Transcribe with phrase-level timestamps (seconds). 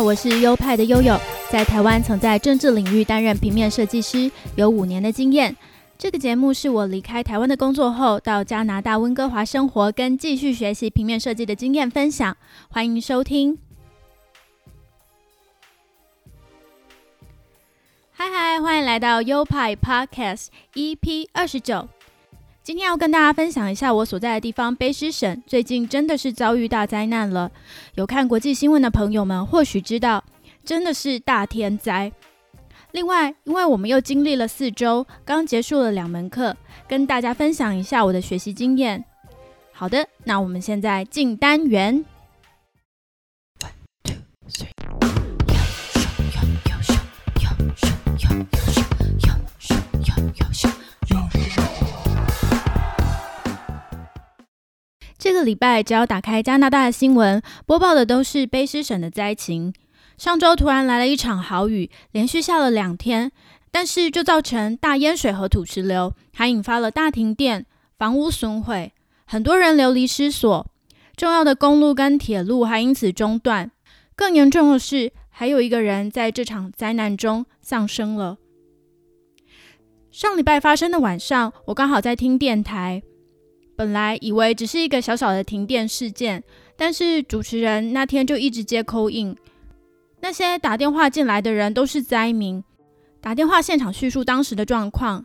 [0.00, 1.18] 我是优派的悠悠，
[1.50, 5.54] 在台湾曾在政治领域担任平面设计师，有五年的经验。
[5.98, 12.36] 这个节目是我离开台湾的工作后，到加拿大温哥华生活跟继续学习平面设计的经验分享，
[12.70, 13.58] 欢迎收听。
[18.12, 21.88] 嗨嗨，欢迎来到优派 Podcast EP 二十九。
[22.68, 27.50] 今天要跟大家分享一下我所在的地方卑诗省最近真的是遭遇大灾难了。
[27.94, 30.22] 有看国际新闻的朋友们或许知道，
[30.66, 32.12] 真的是大天灾。
[32.92, 36.54] 另外，因为我们又经历了四周，刚结束了两门课，
[36.86, 39.02] 跟大家分享一下我的学习经验。
[39.72, 42.04] 好的，那我们现在进单元。
[55.18, 59.74] 这个礼拜，只要打开加拿大的新闻，播报的都是卑诗省的灾情。
[60.16, 63.32] 上周突然来了一场豪雨，连续下了两天，
[63.72, 67.66] 但是就造成大淹水和土石流，还引发了大停电，
[67.98, 68.92] 房屋损毁，
[69.26, 70.64] 很多人流离失所，
[71.16, 73.72] 重要的公路跟铁路还因此中断。
[74.14, 78.38] 更严重的是，还有一个人在这场灾难中丧生了。
[80.12, 83.02] 上礼拜发生的晚上，我刚好在听电台。
[83.78, 86.42] 本来以为只是一个小小的停电事件，
[86.76, 89.36] 但是主持人那天就一直接扣印。
[90.20, 92.64] 那些打电话进来的人都是灾民，
[93.20, 95.24] 打电话现场叙述当时的状况。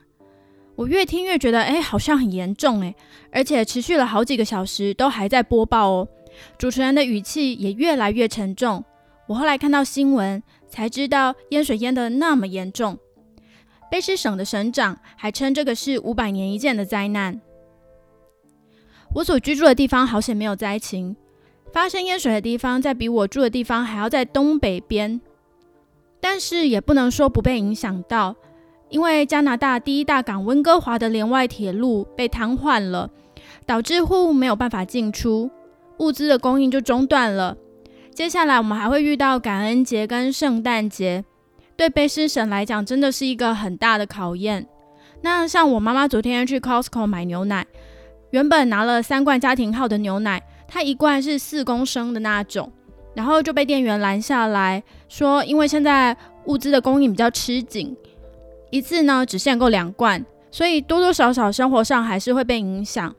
[0.76, 2.94] 我越听越觉得，哎，好像很严重哎，
[3.32, 6.08] 而且持续了好几个小时都还在播报哦。
[6.56, 8.86] 主持人的语气也越来越沉重。
[9.28, 13.00] 我后来看到新闻才知道，淹水淹得那么严重。
[13.92, 17.42] 卑诗省的省长还称这个是五百年一见的灾难。
[19.14, 21.16] 我所居住的地方好险没有灾情，
[21.72, 25.22] 发生淹水的地方在比我住的地方还要在东北边，
[26.20, 28.36] 但是也不能说不被影响到，
[28.90, 33.10] 因为加拿大第一大港温哥华的连外铁路被瘫痪了，
[33.68, 35.52] 导致货物没有办法进出，
[36.00, 37.56] 物资的供应就中断了。
[38.16, 41.24] 接下来我们还会遇到感恩节跟圣诞节，
[41.76, 44.68] 对卑诗省来讲真的是一个很大的考验。
[45.22, 47.66] 那像我妈妈昨天去 Costco 买牛奶。
[48.34, 52.72] 原本拿了三罐家庭号的牛奶，它一罐是四公升的那种，
[53.14, 57.96] 然后就被店员拦下来说，因为现在物资的供应比较吃紧，
[58.72, 63.16] 一次呢只限购两罐，所以多多少少生活上还是会被影响。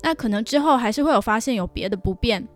[0.00, 2.48] 那可能之后还是会有发现有别的不便。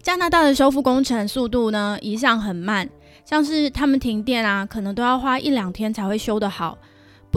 [0.00, 2.88] 加拿大的修复工程速度呢一向很慢，
[3.26, 6.78] 像是他们停电啊，可能都要花一两天才会修得好。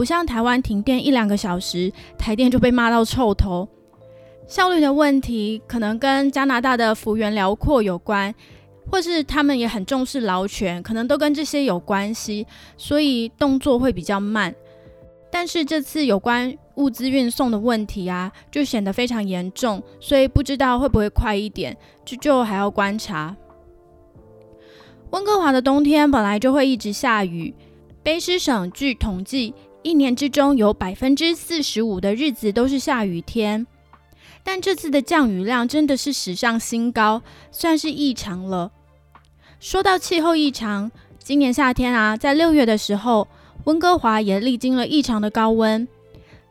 [0.00, 3.68] 不像台湾停电一两个小时，台电就被骂到臭头。
[4.46, 8.34] 效率的问题可能跟加拿大的幅员辽阔有关，
[8.90, 12.46] 或是他们也很重视劳权，可能都跟这些有关系，
[12.78, 14.54] 所以动作会比较慢。
[15.30, 23.36] 但是这次有关物资运送的问题啊，就显得非常严重，所以不知道会不会快一点，就就还要观察。
[25.10, 27.54] 温哥华的冬天本来就会一直下雨，
[28.02, 29.52] 卑诗省据统计。
[29.82, 33.66] 一年之中有百分之四十五的日子都是下雨天，
[34.44, 38.72] 但这次的降雨量真的是史上新高，算是异常了。
[39.58, 43.26] 说到气候异常，今年夏天啊，在六月的时候，
[43.64, 45.88] 温哥华也历经了异常的高温，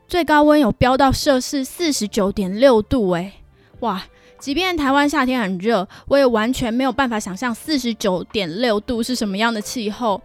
[0.08, 3.32] 最高温有飙到摄氏四十九点六度，诶，
[3.80, 4.02] 哇！
[4.40, 10.20] 即便台湾夏天很热，我也完全没有办法想象四十九点六度是什么样的气候。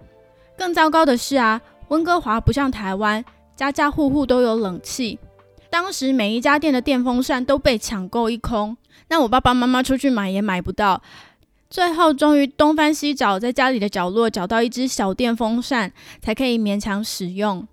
[0.57, 1.61] 更糟糕的是啊。
[1.89, 3.23] 温哥华不像台湾，
[3.55, 5.19] 家家户户都有冷气。
[5.69, 8.75] 当时每一家店的电风扇都被抢购一空，
[9.09, 11.01] 那我爸爸妈妈出去买也买不到。
[11.69, 17.67] 最后终于东翻西找，在家里的角落找到一只小电风扇，才可以勉强使用。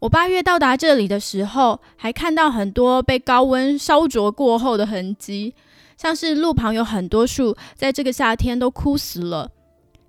[0.00, 5.54] 我八月到达这里的时候，还看到很多被高温烧灼过后的痕迹，
[5.96, 9.50] 像是路旁有很多树，在这个夏天都枯死了。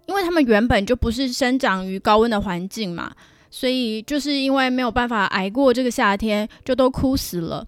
[0.07, 3.11] 因为他们原本就不是生长于高温的环境嘛，
[3.49, 7.67] 所以就是因为没有办法挨过这个夏天，就都枯死了。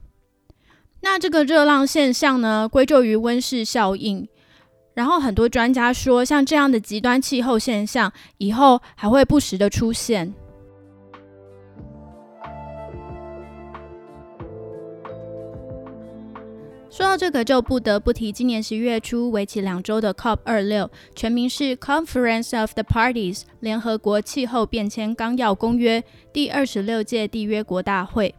[1.02, 4.28] 那这个热浪现象呢，归咎于温室效应。
[4.94, 10.34] 然后很多专家说，像这样的极端气候现象，以后还会不时的出现。
[16.98, 26.04] 说到这个，就不得不提今年十一月初为期两周的 COP 二六，全名是 Conference of the Parties 联合国气候变迁纲要公约
[26.34, 28.34] 第二十六届缔约国大会。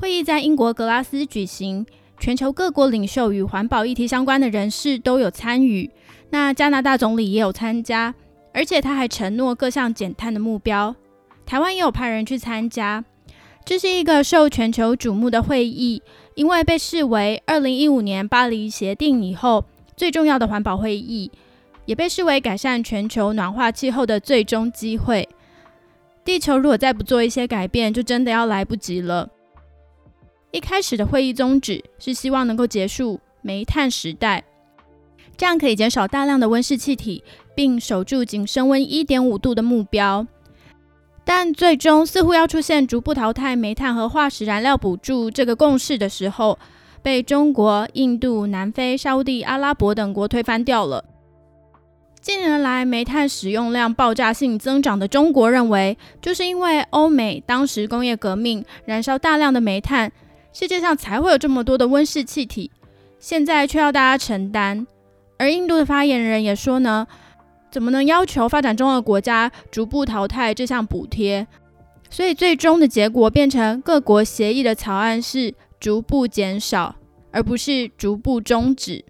[0.00, 1.86] 会议在英国格拉斯举行，
[2.18, 5.88] 全球各国领袖与环保议题相关的人士都有参与。
[6.30, 8.12] 那加拿大总理也有参加，
[8.52, 10.96] 而且他还承诺各项减碳的目标。
[11.46, 13.04] 台湾也有派人去参加。
[13.64, 16.02] 这是一个受全球瞩目的会议，
[16.34, 19.64] 因为被视为二零一五年巴黎协定以后
[19.96, 21.30] 最重要的环保会议，
[21.86, 25.28] 也被视为改善全球暖化气候的最终机会。
[26.24, 29.28] 地球如果再不做一些改变，就真的要来不及了。
[30.50, 34.42] 一开始的会议宗旨是希望能够结束煤炭时代，
[35.36, 37.22] 这样可以减少大量的温室气体，
[37.54, 40.26] 并守住仅升温一点五度的目标。
[41.26, 46.58] 但最终似乎要出现逐步淘汰煤炭和化石燃料补助这个共识的时候，
[47.02, 51.04] 被中国、印度、南非、沙地、阿拉伯等国推翻掉了。
[52.20, 60.12] 近年来煤炭使用量爆炸性增长的中国认为，就是因为欧美当时工业革命燃烧大量的煤炭，
[60.52, 62.70] 世界上才会有这么多的温室气体，
[63.18, 64.86] 现在却要大家承担。
[65.38, 67.06] 而印度的发言人也说呢。
[67.74, 71.44] 怎么能要求发展中的国家逐步淘汰这项补贴？
[72.08, 76.94] 所以最终的结果变成各国协议的草案是逐步减少，
[77.32, 79.04] 而不是逐步终止。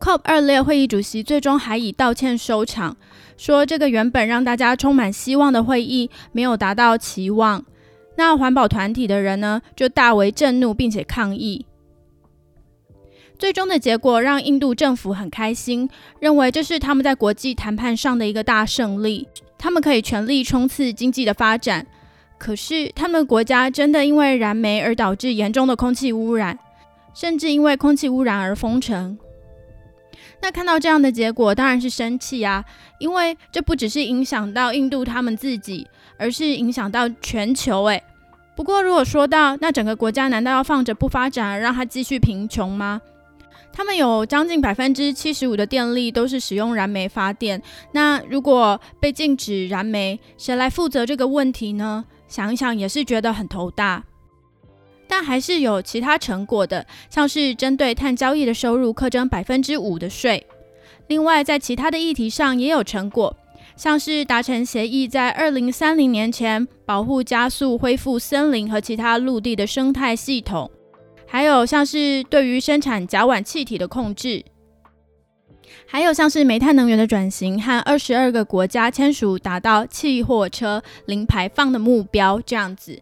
[0.00, 2.96] COP 二六会议主席最终还以道歉收场，
[3.36, 7.64] 说这个原本让大家充满希望的会议没有达到期望。
[8.16, 11.64] 那环保团体的人呢，就大为震怒，并且抗议。
[13.40, 15.88] 最终的结果让印度政府很开心，
[16.20, 19.26] 认为这是他们在国际谈判上的一个大胜利，
[19.56, 21.86] 他们可以全力冲刺经济的发展。
[22.36, 26.58] 可是，他们国家真的因为燃煤而导致严重的空气污染，
[27.14, 29.18] 甚至因为空气污染而封城。
[30.42, 32.62] 那看到这样的结果，当然是生气啊，
[32.98, 35.88] 因为这不只是影响到印度他们自己，
[36.18, 37.84] 而是影响到全球。
[37.84, 38.02] 诶，
[38.54, 43.00] 不过如果说到那整个国家，难道要放着不发展，而让它继续贫穷吗？
[43.72, 47.62] 他们有将近百分之七十五的电力都是使用燃煤发电。
[47.92, 52.04] 那如果被禁止燃煤，谁来负责这个问题呢？
[52.28, 54.04] 想一想也是觉得很头大。
[55.08, 60.46] 但还是有其他成果的，像是针对碳交易的收入课征百分之五的税。
[61.08, 63.36] 另外，在其他的议题上也有成果，
[63.74, 70.70] 像是达成协议，在二零三零年前保护加速恢复森林和其他陆地的生态系统。
[71.32, 74.44] 还有像是对于生产甲烷气体的控制，
[75.86, 82.98] 还有像是煤炭能源的转型和二十二个国家签署达到汽货车零排放的目标这样子。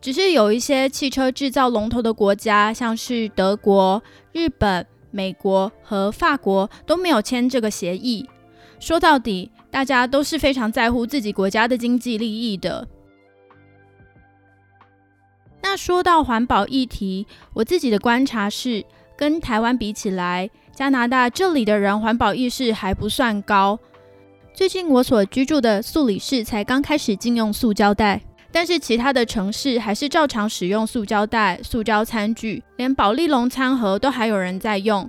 [0.00, 4.02] 只是有一些汽车制造龙头的国家，像是德国、
[4.32, 8.28] 日本、美国和法国都没有签这个协议。
[8.80, 12.86] 说到底，大家都是非常在乎自己国家的经济利益的。
[15.70, 18.82] 那说到环保议题，我自己的观察是，
[19.18, 23.78] 跟台湾比起来，加拿大这里的人环保意识还不算高。
[24.54, 28.18] 最近我所居住的素里市才刚开始禁用塑胶袋，
[28.50, 35.06] 但是其他的城市还是照常使用塑胶袋、塑胶餐具，连保利龙餐盒都还有人在用。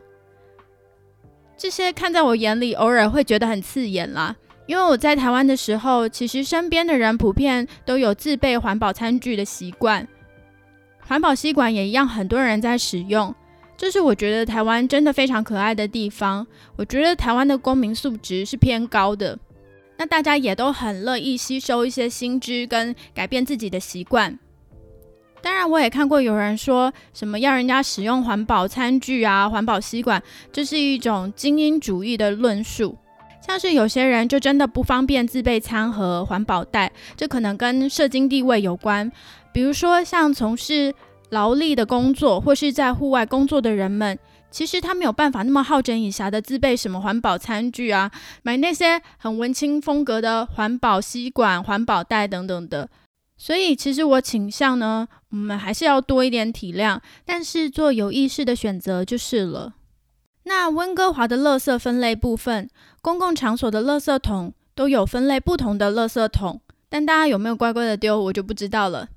[1.55, 4.35] 这些看在我眼里，偶尔会觉得很刺眼啦。
[4.65, 10.05] 因为我在台湾的时候，其实身边的人普遍都有自备环保餐具的习惯。
[11.09, 13.33] 环保吸管也一样，很多人在使用，
[13.75, 16.45] 这是我觉得台湾真的非常可爱的地方。
[16.75, 19.35] 我觉得台湾的公民素质是偏高的，
[19.97, 24.37] 那大家也都很乐意吸收一些新知跟改变自己的习惯。
[25.41, 32.95] 当然，我也看过有人说什么要人家使用环保餐具啊、环保吸管，这是一种精英主义的论述。
[33.41, 39.11] 像是有些人就真的不方便自备餐盒、环保袋，这可能跟社经地位有关。
[39.51, 40.93] 比如说，像从事
[41.29, 44.17] 劳力的工作或是在户外工作的人们，
[44.51, 48.11] 其实他没有办法那么好整以暇的自备什么环保餐具啊，
[48.43, 52.89] 买那些很文青风格的环保吸管、环保袋等等的。
[53.37, 59.73] 所以，其实我倾向呢，我们还是要多一点体谅，但是做有意识的选择就是了。
[60.43, 62.69] 那温哥华的垃圾分类部分，
[63.01, 69.07] 公共场所的垃圾桶都有分类不同的垃圾桶，但大家有没有乖乖的丢，我就不知道了。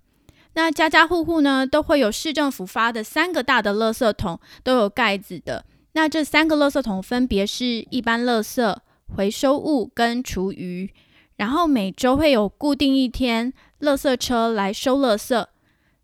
[0.55, 5.65] 那家家户户呢，都会有市政府发的三个大的垃圾桶，都有盖子的。
[5.93, 8.77] 那这三个垃圾桶分别是一般垃圾、
[9.17, 10.91] 回收物跟厨余。
[11.37, 15.47] 然后每周会有固定一天，垃圾车来收垃圾，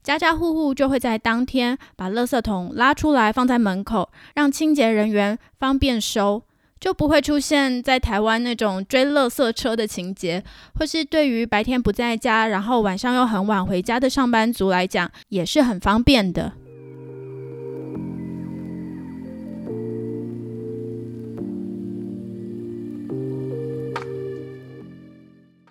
[0.02, 6.42] 家家户户就会在当天把垃圾桶拉出来放在门口，让清洁人员方便收。
[6.80, 10.42] 就不会出现在台湾那种追乐色车的情节
[10.78, 16.52] 或是对于白天不在家然后晚上又很晚回家的上班族来讲也是很方便的。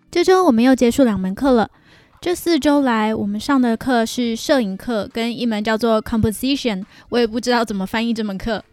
[0.10, 1.70] 这周我们又结束两门课了
[2.20, 8.64] 这四周来我们上的课是摄影课跟一门叫做 composition 我也不知道怎么翻译这门课。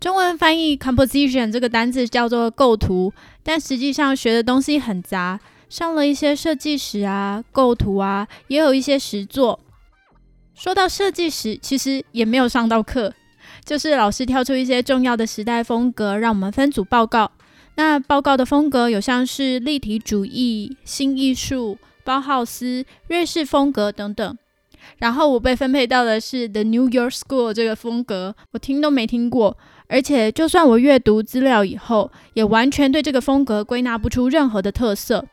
[0.00, 3.12] 中文翻译 Composition 这个单字叫做构图，
[3.42, 9.58] 但实际上学的东西很杂，上了一些设计史啊、构图啊，也有一些实作。
[10.54, 13.12] 说到设计史，其实也没有上到课，
[13.64, 17.30] 就是老师挑出一些重要的时代风格，让我们分组报告。
[17.74, 21.78] 那报告的风格有像是立体主义、新艺术。
[22.04, 24.38] 包浩斯、瑞士风格等等，
[24.96, 35.24] 然后我被分配到的是 The New York School 这个风格，我听都没听过，而且就算我阅读资料以后，也完全对这个风格归纳不出任何的特色。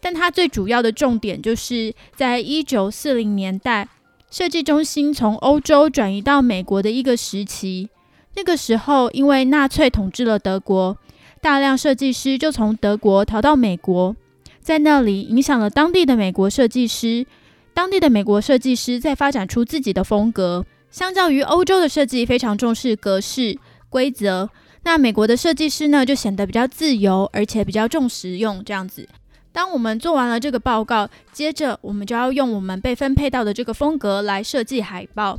[0.00, 3.88] 但它最主要的重点就是在一九四零年代，
[4.30, 7.88] 设计中心从欧洲转移到美国的一个时期。
[8.36, 10.98] 那个时候，因为纳粹统治了德国，
[11.40, 14.14] 大量设计师就从德国逃到美国。
[14.60, 17.24] 在那里影响了当地的美国设计师，
[17.72, 20.66] 当地的美国设计师在发展出自己的风格。
[20.90, 23.58] 相较于欧洲的设计非常重视格式
[23.94, 24.50] 规则，
[24.82, 28.60] 那美国的设计师呢就显得比较自由，而且比较重实用。
[28.64, 29.08] 这样子，
[29.52, 35.38] 当我们做完了这个报告，接着我们就要用我们被分配到的这个风格来设计海报。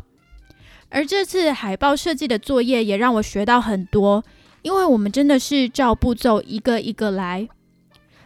[0.87, 4.23] 而这次海报设计的作业也让我学到很多，
[4.61, 7.49] 因为我们真的是照步骤一个一个来。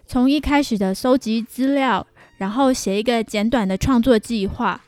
[0.06, 2.06] 从一开始的搜集资料，
[2.38, 4.80] 然后写一个简短的创作计划。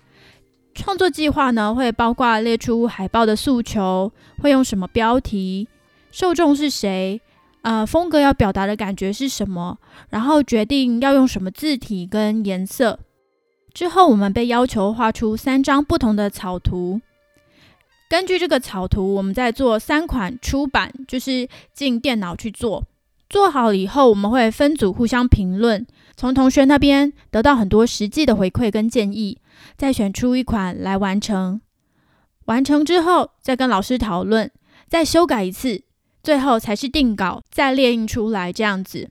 [0.73, 4.11] 创作计划呢，会包括列出海报的诉求，
[4.41, 5.67] 会用什么标题，
[6.11, 7.19] 受众是谁，
[7.61, 9.77] 呃，风格要表达的感觉是什么，
[10.09, 12.99] 然后决定要用什么字体跟颜色。
[13.73, 17.01] 之后，我们被要求画出三张不同的草图。
[18.09, 22.83] 根据这个草图，我们再做三款出版，就是进电脑去做。
[23.31, 29.37] 做好了以后，我们会分组互相评论，从同学那边得到很多实际的回馈跟建议，
[29.77, 31.61] 再选出一款来完成。
[32.47, 34.51] 完成之后，再跟老师讨论，
[34.89, 35.83] 再修改一次，
[36.21, 39.09] 最后才是定稿，再列印出来这样子。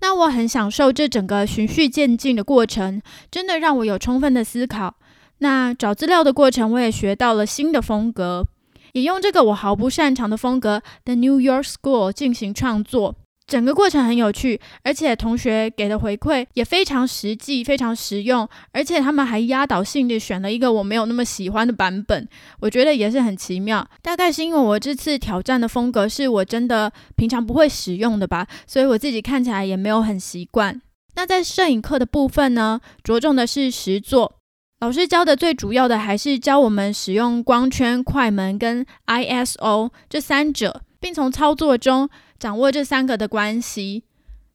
[0.00, 4.94] 那我很享受这整个循序渐进的过程，真的让我有充分的思考。
[5.40, 8.46] 那找资料的过程，我也学到了新的风格，
[8.94, 13.14] 也用这个我毫不擅长的风格 The New York School 进行创作。
[13.46, 23.88] 整个过程很有趣，而且同学给的回馈也非常实际、非常实用，而且他们还压倒性的选了一个我没有那么喜欢的版本，我觉得也是很奇妙。
[24.02, 30.82] 大概是因为我这次挑战的风格是我真的平常不会使用的吧，所以我自己看起来也没有很习惯。
[31.14, 34.40] 那在摄影课的部分呢，着重的是实作，
[34.80, 42.10] 老师教的最主要的还是教我们使用光圈、快门跟 ISO 这三者，并从操作中。
[42.38, 44.04] 掌握这三个的关系，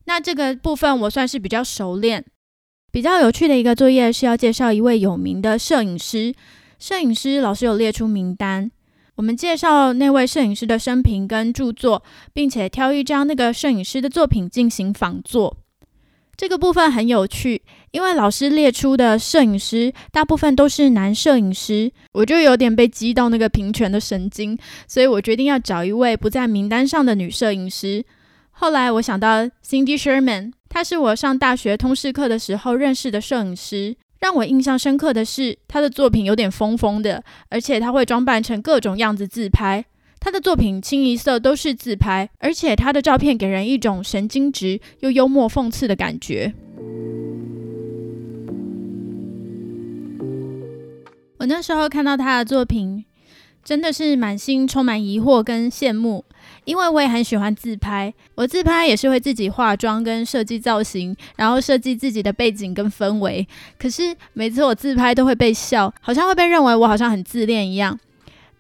[0.06, 2.26] 那这个部分我算是比较熟练。
[2.92, 6.34] 比较有趣的一个作业是要介绍一位有名的摄影师。
[6.78, 8.70] 摄影师老师有列出名单，
[9.16, 15.58] 我们介绍那位摄影师的生平跟著作，并且挑一张那个摄影师的作品进行仿作。
[16.42, 24.58] 这个部分很有趣，因为老师列出的摄影师大部分都是男摄影师，我就有点被激到那个平权的神经，
[24.88, 28.04] 所以我决定要找一位不在名单上的女摄影师。
[28.50, 33.96] 后来我想到 Cindy Sherman，她是我上大学通识课的时候认识的摄影师。
[34.20, 39.86] 让我印象深刻的是，她的作品有点疯疯的，而且她会装扮成各种样子自拍。
[40.24, 46.54] 他的作品清一色都是自拍，而且他的照片给人一种神经质又幽默讽刺的感觉。
[51.40, 53.04] 我那时候看到他的作品，
[53.64, 56.24] 真的是满心充满疑惑跟羡慕，
[56.66, 58.14] 因为我也很喜欢自拍。
[58.36, 63.48] 我自拍也是会自己化妆跟设计造型，然后设计自己的背景跟氛围。
[63.80, 68.00] 可是每次我自拍都会被笑，好像会被认为我好像很自恋一样。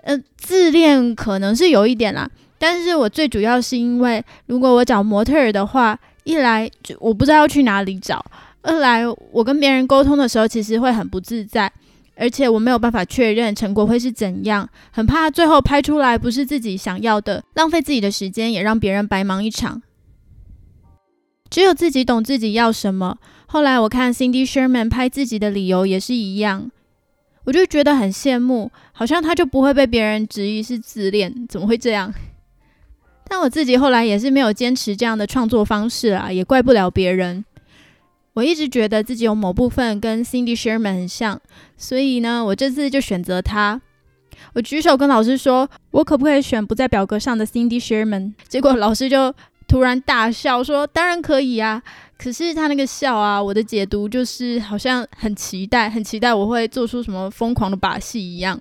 [0.03, 8.24] 呃，自恋可能是有一点啦，但是我最主要是因为，如果我找模特儿的话，一来就我不知道要去哪里找，
[8.62, 11.72] 二来我跟别人沟通的时候其实会很不自在，
[12.15, 19.81] 而且我没有办法确认成果会是怎样，很怕最后拍出来不是自己想要的，浪费自己的时间，也让别人白忙一场。
[21.50, 23.17] 只有自己懂自己要什么。
[23.46, 26.72] 后来我看 Cindy Sherman 拍自己的理由也是一样。
[27.43, 32.13] 我就觉得很羡慕，好像他就不会被别人质疑是自恋，怎么会这样？
[33.27, 37.45] 但我自己后来也是没有坚持这样的创作方式啊，也怪不了别人。
[38.33, 41.41] 我一直觉得自己有某部分跟 Cindy Sherman 很像，
[41.77, 43.81] 所以呢，我这次就选择他。
[44.53, 48.33] 我举手跟老师说，我可不可以选不在表格上的 Cindy Sherman？
[48.48, 49.33] 结果老师就
[49.71, 51.81] 突然大笑说：“当然可以啊！”
[52.19, 58.59] 可是他那个笑啊，我的解读就是好像很期待，很期待我会做出什么疯狂的把戏一样。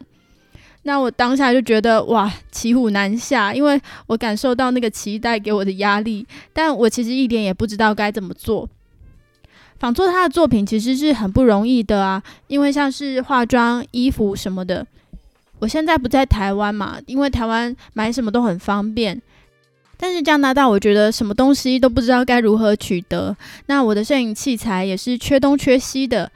[0.84, 8.68] 那我当下就觉得哇，骑虎难下，因为我感受到那个期待给我的压力，但我其实一点也不知道该怎么做。
[9.80, 14.86] 仿做他的作品其实是很不容易的啊，因为像是化妆、衣服什么的，
[15.58, 19.20] 我现在不在台湾嘛，因为台湾买什么都很方便。
[20.02, 23.36] 但是加拿大，我觉得什么东西都不知道该如何取得。
[23.66, 26.32] 那我的摄影器材也是缺东缺西的，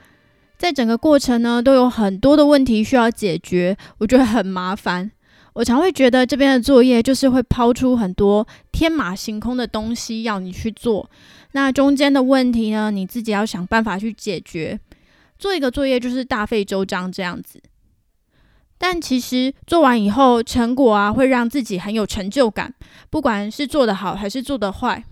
[0.59, 5.11] 在整个过程呢，都有很多的问题需要解决，我觉得很麻烦。
[5.54, 11.09] 我常会觉得这边的作业就是会抛出很多天马行空的东西要你去做，
[11.52, 14.78] 那中间的问题呢，你自己要想办法去解决。
[15.38, 17.59] 做一个作业就是大费周章这样子。
[18.86, 22.74] 但其实做完以后，成果啊会让自己很有成就感，
[23.08, 25.02] 不管是做得好还是做得坏，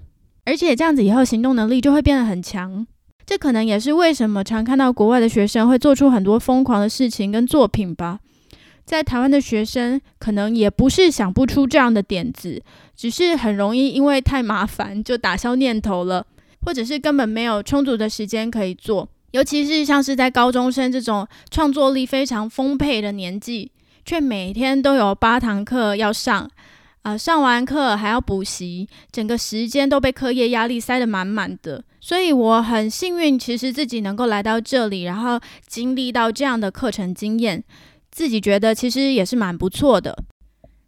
[0.45, 2.87] 而且这样子以后行动能力就会变得很强。
[3.25, 8.19] 这可能也是为什么常看到国外的学生会做出很多疯狂的事情跟作品吧。
[8.85, 12.63] 在台湾的学生可能也不是想不出这样的点子，
[12.95, 16.27] 只是很容易因为太麻烦就打消念头了，
[16.61, 19.09] 或者是根本没有充足的时间可以做。
[19.33, 23.73] 尤其是像是在高中生这种创作力非常丰沛的年纪，
[24.05, 26.51] 却每天都有八堂课要上，
[27.03, 31.83] 啊，上完课还要补习，整个时间都被课业压力塞得满满的。
[31.99, 37.65] 所以我很幸运，其实自己能够来到这里，然后经历到这样的课程经验，
[38.11, 40.25] 自己觉得其实也是蛮不错的。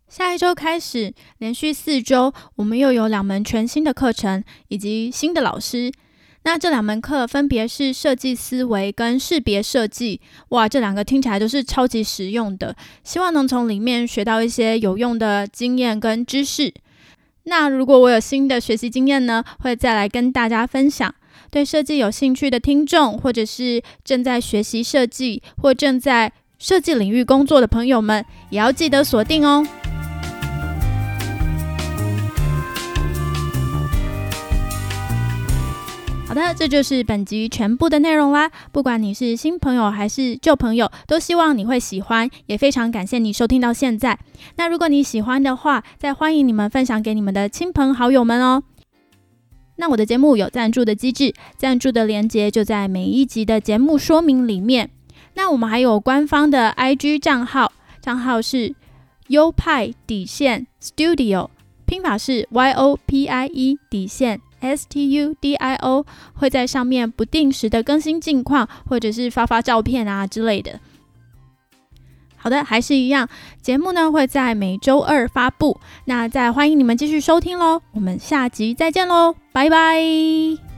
[0.09, 5.91] 下一周开始，连续四周，我们又有两门全新的课程以及新的老师。
[6.45, 16.73] 那这两门课分别是设计思维跟识别设计，哇，这两个听起来都是超级实用的，希望能从里面学到一些有用的经验跟知识。
[17.45, 21.15] 那如果我有新的学习经验呢，会再来跟大家分享。
[21.51, 29.67] 对设计有兴趣的听众，或者是正在学习设计或正在设计领域工作的朋友们，也要记得锁定哦。
[36.35, 38.51] 好的，这就是本集全部的内容啦。
[38.73, 44.19] 不管你是新朋友还是旧朋友，都希望你会喜欢，也非常感谢你收听到现在。
[44.57, 48.65] 那如果你喜欢的话，再欢迎你们分享给你们的亲朋好友们哦。
[49.77, 54.91] 那我的节目有赞助的机制，赞助的链接就在每一集的节目说明里面。
[55.35, 57.71] 那我们还有官方的 IG 账号，
[58.03, 58.75] 账号是
[59.29, 61.51] 优派底线 Studio，
[61.87, 64.41] 拼法是 Y O P I E 底线。
[64.65, 70.81] S T U D I O 会在上面不定时的更新近况，或者是发发照片啊之类的。
[72.37, 73.29] 好的，还是一样，
[73.63, 75.81] 节目呢会在每周二发布。
[76.05, 80.74] 那再欢迎你们继续收听喽，我们下集再见喽，拜拜。